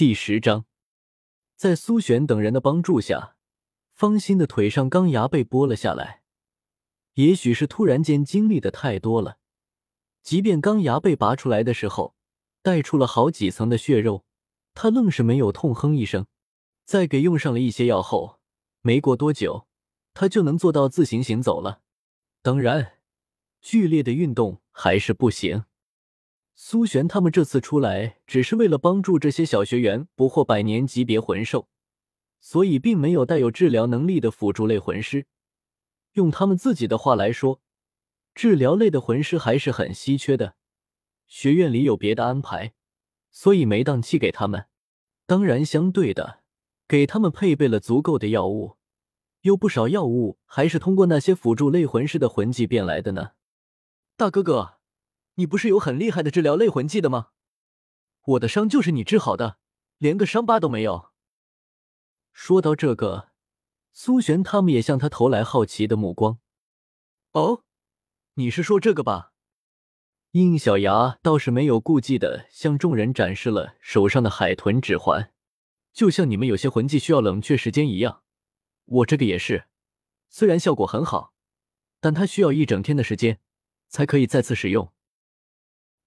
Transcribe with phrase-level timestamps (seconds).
[0.00, 0.64] 第十章，
[1.56, 3.36] 在苏璇等人的帮助下，
[3.92, 6.22] 方心的腿上钢牙被剥了下来。
[7.16, 9.36] 也许是突然间经历的太多了，
[10.22, 12.14] 即便钢牙被拔出来的时候，
[12.62, 14.24] 带出了好几层的血肉，
[14.72, 16.24] 他愣是没有痛哼一声。
[16.86, 18.40] 在给用上了一些药后，
[18.80, 19.66] 没过多久，
[20.14, 21.82] 他就能做到自行行走了。
[22.40, 22.94] 当然，
[23.60, 25.66] 剧烈的运动还是不行。
[26.62, 31.70] 苏璇他们这次出来，只是为了帮助这些小学员捕获百年级别魂兽，
[32.38, 35.26] 所以并没有带有治疗能力的辅助类魂师。
[36.12, 37.62] 用他们自己的话来说，
[38.34, 40.54] 治疗类的魂师还是很稀缺的。
[41.26, 42.74] 学院里有别的安排，
[43.30, 44.66] 所以没档期给他们。
[45.24, 46.40] 当然，相对的，
[46.86, 48.76] 给他们配备了足够的药物，
[49.40, 53.30] 有不少药物还是通过那些辅助类魂师的魂技变来的呢。
[54.18, 54.79] 大哥哥，
[55.40, 57.28] 你不是有很厉害的治疗类魂技的吗？
[58.26, 59.56] 我的伤就是你治好的，
[59.96, 61.12] 连个伤疤都没有。
[62.34, 63.30] 说到这个。
[63.92, 66.38] 苏璇他们也向他投来好奇的目光。
[67.32, 67.64] 哦，
[68.34, 69.32] 你是说这个吧？
[70.32, 75.32] 应小牙倒是没有顾忌的向众人展示了手上的海豚指环，
[75.92, 78.22] 就像你们有些魂技需要冷却时间一样，
[78.84, 79.64] 我这个也是。
[80.28, 81.32] 虽然效果很好，
[81.98, 83.40] 但它需要一整天的时间
[83.88, 84.92] 才可以再次使用。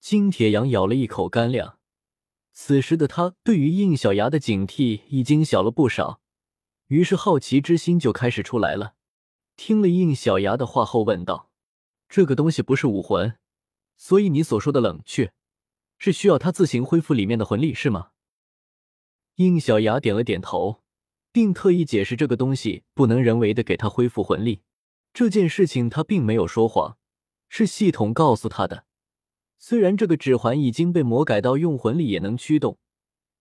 [0.00, 1.78] 金铁阳咬了一口干粮，
[2.52, 6.20] 此时的他对于应小牙的警惕已经小了不少。
[6.86, 8.94] 于是好奇之心就开始出来了。
[9.56, 11.50] 听了应小牙的话后，问道
[12.08, 13.36] ：“这个东西不是武魂，
[13.96, 15.32] 所以你所说的冷却，
[15.98, 18.10] 是需要它自行恢复里面的魂力，是吗？”
[19.36, 20.82] 应小牙点了点头，
[21.32, 24.62] 并特意解释这个东西不能人为的给他恢复魂力。
[25.12, 26.96] 这件事情他并没有说谎，
[27.48, 28.85] 是系统告诉他的。
[29.58, 32.78] 虽然这个指环已经被魔改到用魂力也能驱动，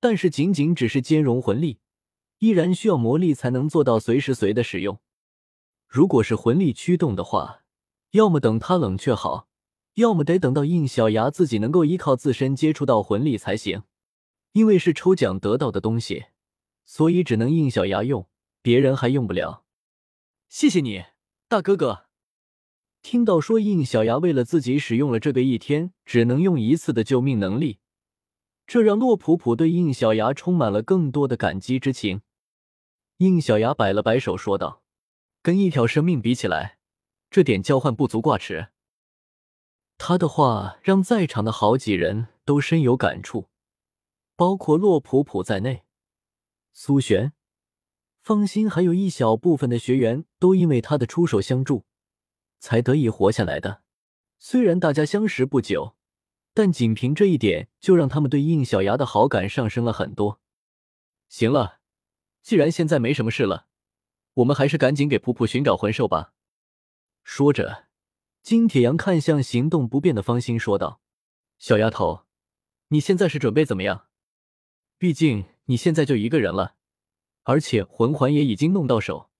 [0.00, 1.78] 但是仅仅只是兼容魂力。
[2.38, 5.00] 依然需要魔力才能做到随时随的使用。
[5.88, 7.62] 如果是魂力驱动的话，
[8.10, 9.48] 要么等它冷却好，
[9.94, 13.84] 要么得等到应小牙自己能够依靠自身接触到魂力才行。
[14.52, 16.26] 因为是抽奖得到的东西，
[16.84, 18.26] 所以只能应小牙用，
[18.60, 19.64] 别人还用不了。
[20.48, 21.04] 谢谢你，
[21.48, 22.05] 大哥哥。
[23.08, 27.78] 听到说应小牙为了自己使用了这个一天只能用一次的救命能力，
[28.66, 32.22] 这让洛普普对应小牙充满了更多的感激之情。
[33.18, 34.82] 应小牙摆了摆手，说道
[35.40, 36.78] ：“跟一条生命比起来，
[37.30, 38.70] 这点交换不足挂齿。”
[39.98, 43.46] 他的话让在场的好几人都深有感触，
[44.34, 45.84] 包括洛普普在内。
[46.72, 47.32] 苏璇、
[48.20, 51.85] 方心还有一小部分的学员都因为他的出手相助，
[52.66, 53.82] 才得以活下来的。
[54.40, 55.94] 虽然大家相识不久，
[56.52, 60.40] 但仅凭这一点，就让他们对应小牙的好感上升了很多。
[61.28, 61.78] 行了。
[62.42, 63.68] 既然现在没什么事了，
[64.34, 66.32] 我们还是赶紧给普普寻找魂兽吧。
[67.22, 67.86] 说着，
[68.42, 71.00] 金铁阳看向行动不便的方心说道
[71.58, 72.24] ：“小丫头，
[72.88, 74.06] 你现在是准备怎么样？
[74.98, 76.74] 毕竟你现在就一个人了，
[77.44, 79.30] 而且魂环也已经弄到手。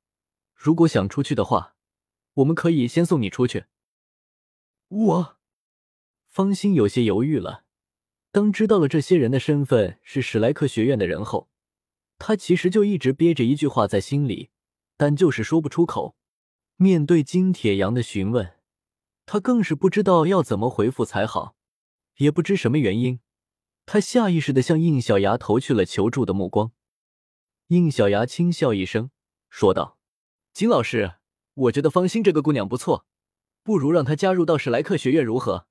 [0.54, 1.75] 如果想出去的话，
[2.36, 3.66] 我们可以先送你出去。”
[4.88, 5.36] 我，
[6.28, 7.64] 方心有些犹豫了。
[8.30, 11.50] 当知道了这些人的身份是史莱克学院的人后。
[12.19, 14.48] 他其实就一直憋着一句话在心里，
[14.97, 16.16] 但就是说不出口。
[16.76, 18.54] 面对金铁阳的询问，
[19.26, 21.56] 他更是不知道要怎么回复才好。
[22.16, 23.20] 也不知什么原因，
[23.84, 26.72] 他下意识的向应小牙投去了求助的目光。
[27.66, 29.10] 应小牙轻笑一声，
[29.50, 29.98] 说道
[30.54, 31.16] ：“金老师，
[31.56, 33.06] 我觉得方心这个姑娘不错，
[33.62, 35.66] 不如让她加入到史莱克学院如何？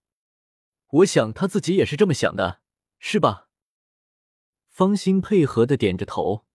[0.90, 2.62] 我想她自己也是这么想的，
[3.00, 3.48] 是吧？”
[4.70, 6.46] 方心配合的点着头，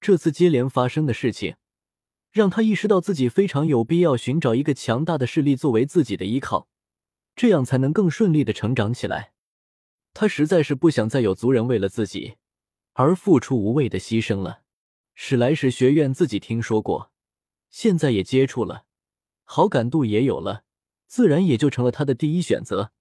[0.00, 1.56] 这次接连发生的事情，
[2.30, 6.68] 让他意识到自己非常有必要寻找一个强大的势力作为自己的依靠，
[7.34, 9.32] 这样才能更顺利的成长起来。
[10.14, 12.36] 他实在是不想再有族人为了自己
[12.92, 14.62] 而付出无谓的牺牲了。
[15.14, 17.10] 史莱史学院自己听说过，
[17.70, 18.86] 现在也接触了，
[19.44, 20.64] 好感度也有了，
[21.06, 22.92] 自然也就成了他的第一选择。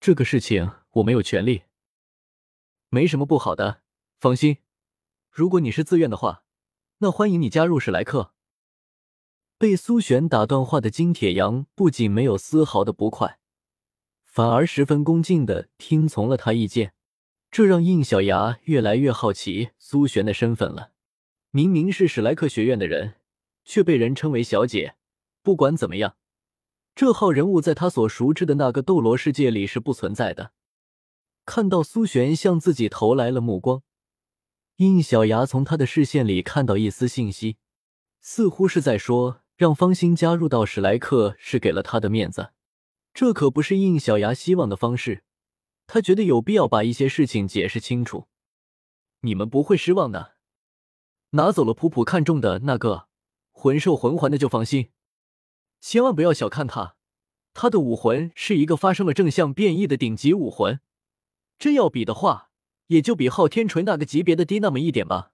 [0.00, 1.64] 这个事情我没有权利。
[2.88, 3.82] 没什么不好的，
[4.18, 4.58] 放心。
[5.30, 6.44] 如果你是自愿的话，
[6.98, 8.32] 那欢迎你加入史莱克。
[9.58, 13.40] 被苏璇打断话的金铁阳不仅没有丝毫的不快，
[14.24, 16.94] 反而十分恭敬的听从了他意见。
[17.50, 20.92] 这让应小牙越来越好奇苏璇的身份了。
[21.50, 23.14] 明明是史莱克学院的人，
[23.68, 24.96] 却被人称为小姐。
[25.42, 26.16] 不管怎么样，
[26.94, 30.52] 这号人物在他所熟知的那个斗罗世界里是不存在的。
[31.44, 33.82] 看到苏璇向自己投来了目光，
[34.76, 37.58] 印小牙从他的视线里看到一丝信息，
[38.22, 42.52] 似乎是在说让方心加入到史莱克是给了他的面子。
[43.12, 45.24] 这可不是印小牙希望的方式，
[45.86, 48.28] 他觉得有必要把一些事情解释清楚。
[49.20, 50.36] 你们不会失望的。
[51.32, 53.07] 拿走了普普看中的那个
[53.60, 54.90] 魂兽魂环的就放心，
[55.80, 56.94] 千万不要小看他，
[57.52, 60.78] 他的武魂是一个发生了正向变异的顶级武魂，
[61.58, 62.50] 真要比的话，
[62.86, 65.32] 也就比昊天锤那个级别的低那么一点吧。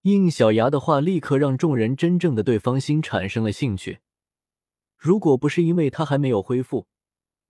[0.00, 3.98] 应小牙的话立刻让众人真正的对方心产生了兴趣，
[4.96, 6.86] 如果不是因为他还没有恢复，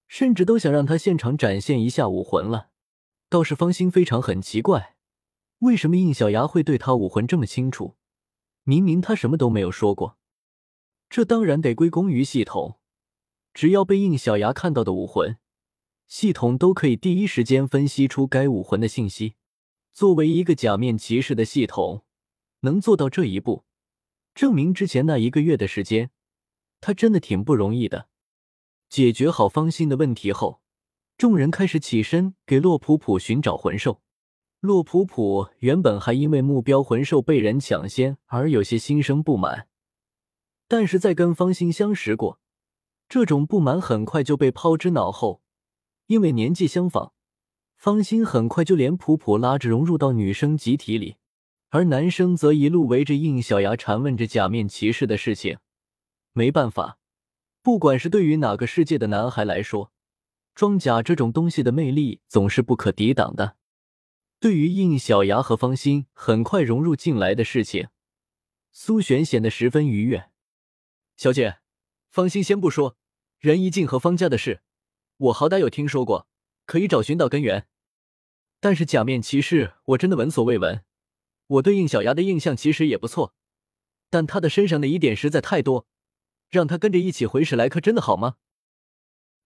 [0.09, 2.71] 甚至都想让他现场展现一下武魂了。
[3.29, 4.97] 倒是方心非常很奇怪。
[5.61, 7.95] 为什么应小牙会对他武魂这么清楚？
[8.65, 10.19] 明明他什么都没有说过。
[11.09, 12.81] 这当然得归功于系统，
[13.53, 15.39] 只要被应小牙看到的武魂，
[16.09, 19.35] 系统都可以第一时间分析出该武魂的信息。
[19.93, 22.05] 作为一个假面骑士的系统，
[22.61, 23.65] 能做到这一步，
[24.35, 26.11] 证明之前那一个月的时间，
[26.81, 28.09] 他真的挺不容易的。
[28.89, 30.61] 解决好方心的问题后，
[31.17, 34.03] 众人开始起身给洛普普寻找魂兽。
[34.65, 39.69] 洛普普原本还因为目标魂兽被人抢先而有些心生不满，
[40.67, 42.41] 但是在跟方心相识过，
[43.07, 45.43] 这种不满很快就被抛之脑后。
[46.07, 47.13] 因为年纪相仿，
[47.77, 51.17] 方心很快就连普普拉着融入到女生集体里，
[51.69, 55.59] 而男生则一路围着应小牙缠问着假面骑士的事情。
[56.33, 56.97] 没办法，
[57.63, 59.93] 不管是对于哪个世界的男孩来说，
[60.55, 63.57] 装甲这种东西的魅力总是不可抵挡的。
[64.45, 67.89] 对于应小牙和方心很快融入进来的事情，
[68.73, 70.29] 苏璇显得十分愉悦。
[71.17, 71.61] 小姐，
[72.11, 72.99] 方心先不说，
[73.39, 74.61] 任一静和方家的事，
[75.17, 76.29] 我好歹有听说过，
[76.67, 77.69] 可以找寻到根源。
[78.61, 80.85] 但是假面骑士，我真的闻所未闻。
[81.47, 83.35] 我对应小牙的印象其实也不错，
[84.11, 85.87] 但他的身上的疑点实在太多，
[86.51, 88.37] 让他跟着一起回史莱克，真的好吗？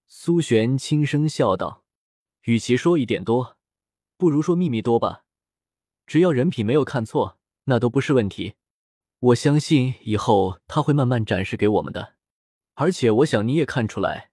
[0.09, 1.85] 苏璇轻声笑道
[2.47, 3.55] ：“与其说疑点多。”
[4.19, 5.23] 不如说秘密多吧，
[6.05, 8.55] 只要人品没有看错，那都不是问题。
[9.21, 12.15] 我相信以后他会慢慢展示给我们的。
[12.75, 14.31] 而且我想你也看出来，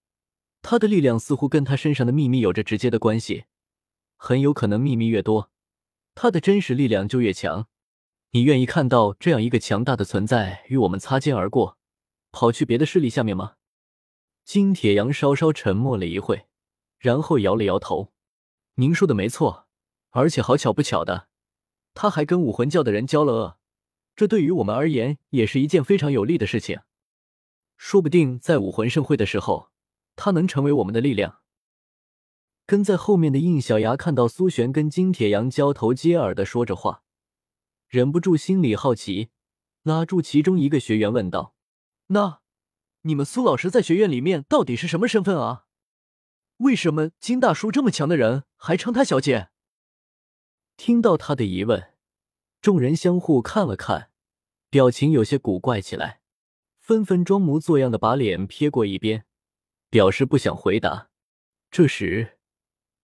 [0.64, 3.46] 他的力量似乎跟他身上的秘密有着直接的关系，
[4.18, 5.52] 很有可能秘密越多，
[6.16, 7.68] 他的真实力量就越强。
[8.32, 11.78] 你愿意看到这样一个强大的存在与我们擦肩而过，
[12.32, 13.56] 跑去别的势力下面吗？
[14.44, 16.48] 金铁阳稍稍沉默了一会，
[16.98, 18.12] 然后摇了摇头
[18.76, 19.65] ：“您说的没错。”
[20.16, 21.28] 而且好巧不巧的，
[21.94, 23.58] 他还跟武魂教的人交了恶，
[24.16, 26.80] 这对于我们而言也是一件非常有利的事情。
[27.76, 29.72] 说不定在武魂盛会的时候，
[30.16, 31.42] 他能成为我们的力量。
[32.66, 37.04] 跟在后面的应小牙看到苏璇跟金铁阳交头接耳的说着话，
[37.90, 39.32] 忍不住心里好奇，
[39.84, 41.56] 拉住其中一个学员问道
[42.08, 42.40] ：“那
[43.02, 45.66] 你们苏老师在学院里面到底是什么身份啊？
[46.60, 49.50] 为什么金大叔这么强的人还称他小姐？”
[50.78, 51.94] 听到他的疑问，
[52.62, 54.10] 众人相互看了看，
[54.70, 56.20] 表情有些古怪起来，
[56.80, 59.26] 纷纷装模作样的把脸撇过一边，
[59.90, 61.10] 表示不想回答。
[61.72, 62.38] 这时，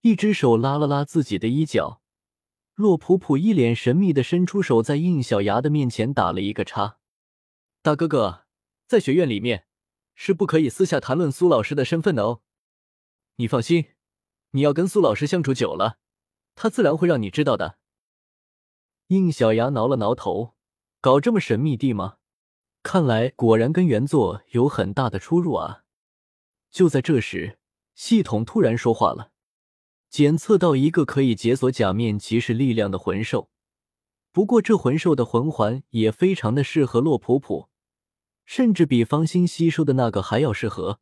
[0.01, 2.01] 一只手拉了拉自己的衣角，
[2.75, 6.99] 洛普普一脸神秘的伸出手，在应小牙的面前打了一个叉
[7.81, 8.45] ：“大哥哥，
[8.85, 9.65] 在学院里面
[10.13, 12.41] 是不可以私下谈论苏老师的身份的哦。
[13.37, 13.85] 你放心，
[14.51, 15.99] 你要跟苏老师相处久了。”
[16.55, 17.77] 他自然会让你知道的。
[19.07, 20.55] 应小牙挠了挠头，
[21.01, 22.17] 搞这么神秘地吗？
[22.83, 25.83] 看来果然跟原作有很大的出入啊！
[26.71, 27.59] 就在这时，
[27.93, 29.31] 系统突然说话了
[30.09, 33.51] ：“检测到一个可以解锁假面骑士力量的魂兽，
[34.31, 37.69] 不过这魂兽的魂环也非常的适合洛普普，
[38.45, 40.99] 甚至比方心吸收的那个还要适合。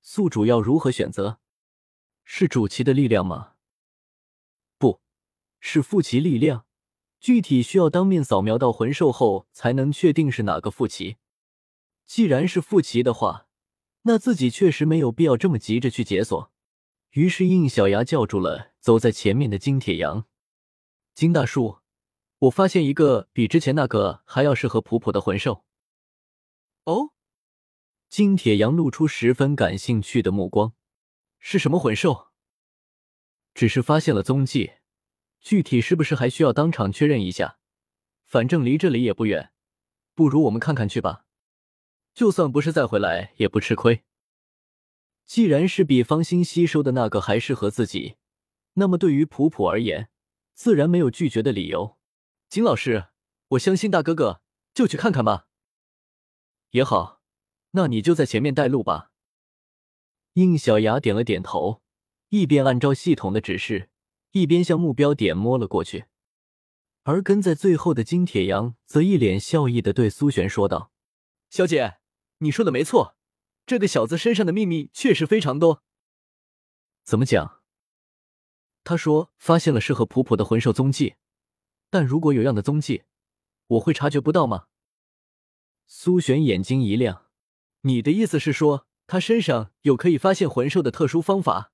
[0.00, 1.38] 宿主要如何选择？
[2.24, 3.51] 是主骑的力量吗？”
[5.64, 6.66] 是副骑力量，
[7.20, 11.18] 具体需要当面扫描到魂兽后才能确定是哪个副骑。
[12.04, 13.46] 既然是副骑的话，
[14.02, 16.52] 那自己确实没有必要这么急着去解锁。
[17.10, 20.26] 于是应小牙叫住了走在前面的金铁阳
[21.14, 21.78] ：“金大叔，
[22.40, 25.64] 我发现一个比之前那个还要适合普普的魂兽。”
[26.84, 27.12] 哦，
[28.08, 30.72] 金铁阳露出十分感兴趣的目光
[31.38, 32.32] ：“是什么魂兽？”
[33.54, 34.72] 只是发现了踪迹。
[35.42, 37.58] 具体是不是还需要当场确认一下？
[38.24, 39.52] 反正离这里也不远，
[40.14, 41.26] 不如我们看看去吧。
[42.14, 44.04] 就算不是再回来，也不吃亏。
[45.26, 48.16] 既然是比方心吸收的那个还适合自己，
[48.74, 50.08] 那么对于普普而言，
[50.54, 51.98] 自然没有拒绝的理由。
[52.48, 53.08] 金老师，
[53.48, 55.48] 我相信大哥哥，就去看看吧。
[56.70, 57.20] 也好，
[57.72, 59.10] 那你就在前面带路吧。
[60.34, 61.82] 应小牙点了点头，
[62.28, 63.90] 一边按照系统的指示，
[64.32, 66.06] 一边向目标点摸了过去。
[67.04, 70.92] 而跟在最后的金铁阳则一脸笑意的对苏璇说道
[71.50, 71.98] ：“小姐，
[72.38, 73.16] 你说的没错，
[73.66, 75.82] 这个小子身上的秘密确实非常多。
[77.04, 77.60] 怎么讲？
[78.84, 81.14] 他说发现了适合普普的魂兽踪迹，
[81.90, 83.02] 但如果有样的踪迹，
[83.66, 84.66] 我会察觉不到吗？”
[85.86, 87.26] 苏璇眼睛一亮
[87.82, 91.72] ：“你的意思是说，他身上有可以发现魂兽的特殊方法？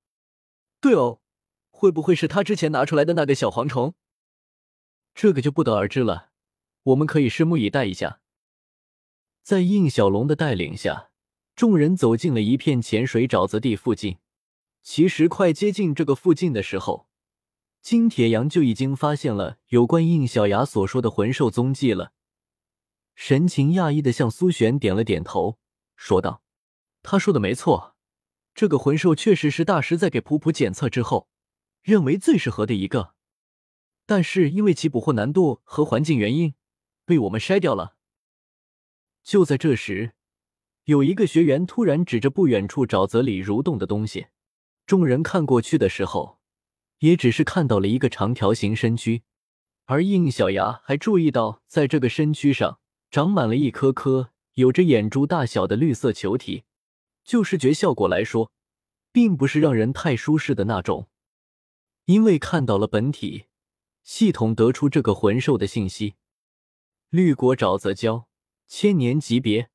[0.81, 1.18] 对哦，
[1.79, 3.93] 会不会是他之前拿出来的那个小蝗虫？”
[5.15, 6.31] 这个就不得而知了，
[6.83, 8.19] 我们可以拭目以待一下。
[9.41, 11.11] 在应小龙的带领下，
[11.55, 14.17] 众人走进了一片浅水沼泽地附近。
[14.83, 17.07] 其实，快接近这个附近的时候，
[17.81, 22.11] 金铁阳就已经发现了有关应小牙所说的魂兽踪迹了。
[23.15, 25.57] 神情讶异的向苏璇点了点头，
[25.95, 26.43] 说道
[27.03, 27.95] ：“他说的没错，
[28.53, 31.27] 这个魂兽确实是大师在给普普检测之后，
[31.81, 33.13] 认为最适合的一个。”
[34.05, 36.55] 但是因为其捕获难度和环境原因，
[37.05, 37.95] 被我们筛掉了。
[39.23, 40.13] 就在这时，
[40.85, 44.27] 有一个学员突然指着不远处沼泽里蠕动的东西，
[44.87, 46.39] 众人看过去的时候，
[46.99, 49.21] 也只是看到了一个长条形身躯，
[49.85, 52.79] 而应小牙还注意到，在这个身躯上
[53.11, 56.63] 长满了一颗颗有着眼珠大小的绿色球体，
[57.23, 58.51] 就视觉效果来说，
[59.11, 61.07] 并不是让人太舒适的那种，
[62.09, 63.45] 因为看到了本体。
[64.01, 66.15] 系统得出这个魂兽的信息：
[67.09, 68.25] 绿果沼泽蛟，
[68.65, 69.69] 千年级别，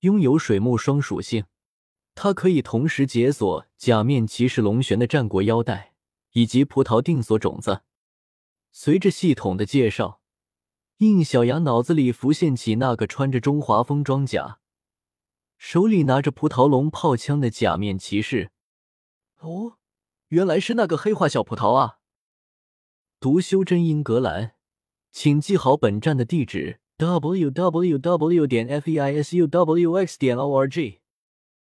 [0.00, 1.44] 拥有水木双属性。
[2.16, 5.94] 它可以同时解锁假面骑士龙玄的战国腰带
[6.32, 7.82] 以及葡萄定锁种子。
[8.72, 10.20] 随着系统的介绍，
[10.96, 14.58] 应小牙脑子里浮现起那个穿着中华风装甲、
[15.56, 18.50] 手里拿着葡萄龙炮枪的假面骑士。
[19.38, 19.77] 哦，
[20.28, 22.00] 原来是那个黑化小葡萄啊！
[23.18, 24.52] 读修真英格兰，
[25.10, 28.46] 请记好本站的地址：w w w.
[28.46, 30.18] 点 f e i s u w x.
[30.18, 30.97] 点 o r g。